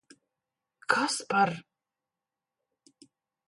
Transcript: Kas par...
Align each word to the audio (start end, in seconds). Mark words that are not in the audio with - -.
Kas 0.93 1.15
par... 1.29 1.53